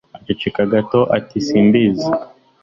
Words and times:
aceceka 0.17 0.61
gato 0.71 0.99
ati 1.17 1.37
'simbizi 1.45 2.09